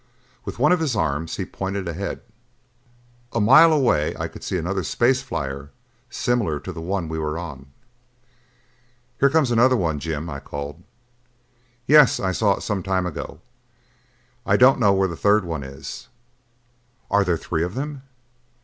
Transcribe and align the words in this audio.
With 0.45 0.57
one 0.57 0.71
of 0.71 0.79
his 0.79 0.95
arms 0.95 1.35
he 1.35 1.45
pointed 1.45 1.87
ahead. 1.87 2.21
A 3.33 3.39
mile 3.39 3.71
away 3.71 4.15
I 4.17 4.27
could 4.27 4.43
see 4.43 4.57
another 4.57 4.81
space 4.81 5.21
flyer 5.21 5.69
similar 6.09 6.59
to 6.61 6.71
the 6.71 6.81
one 6.81 7.07
we 7.07 7.19
were 7.19 7.37
on. 7.37 7.67
"Here 9.19 9.29
comes 9.29 9.51
another 9.51 9.77
one, 9.77 9.99
Jim." 9.99 10.27
I 10.27 10.39
called. 10.39 10.81
"Yes, 11.85 12.19
I 12.19 12.31
saw 12.31 12.55
it 12.55 12.61
some 12.63 12.81
time 12.81 13.05
ago. 13.05 13.41
I 14.43 14.57
don't 14.57 14.79
know 14.79 14.91
where 14.91 15.07
the 15.07 15.15
third 15.15 15.45
one 15.45 15.61
is." 15.61 16.07
"Are 17.11 17.23
there 17.23 17.37
three 17.37 17.61
of 17.63 17.75
them?" 17.75 18.01